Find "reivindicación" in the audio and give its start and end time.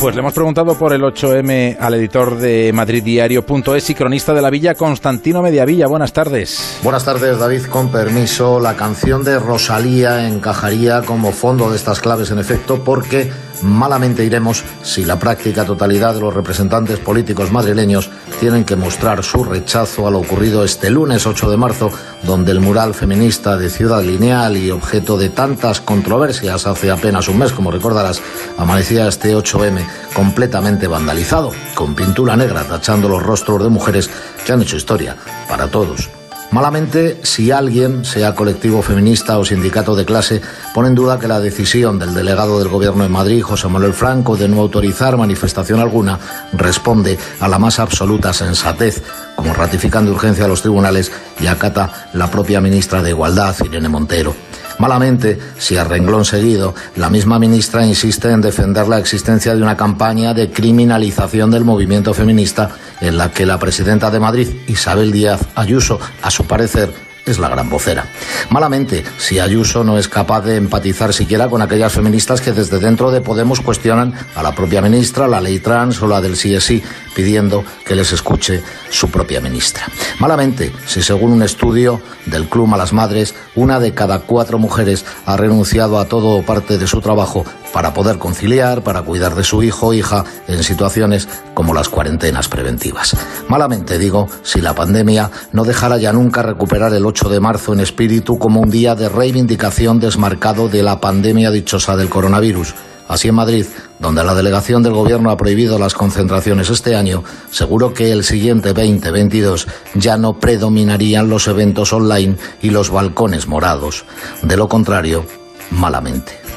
99.08-100.00